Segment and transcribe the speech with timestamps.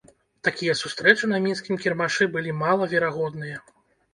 [0.45, 3.63] Такія сустрэчы на мінскім кірмашы былі малаверагодныя.